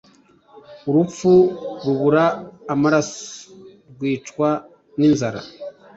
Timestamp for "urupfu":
0.89-1.31